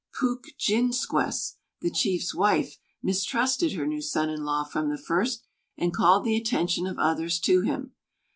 "Pūkjinsquess," 0.19 1.57
the 1.81 1.91
chief's 1.91 2.33
wife, 2.33 2.79
mistrusted 3.03 3.73
her 3.73 3.85
new 3.85 4.01
son 4.01 4.31
in 4.31 4.43
law 4.43 4.63
from 4.63 4.89
the 4.89 4.97
first, 4.97 5.43
and 5.77 5.93
called 5.93 6.23
the 6.23 6.35
attention 6.35 6.87
of 6.87 6.97
others 6.97 7.39
to 7.41 7.61
him. 7.61 7.91